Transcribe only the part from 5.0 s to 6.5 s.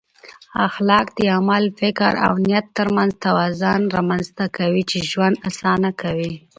ژوند اسانه کوي.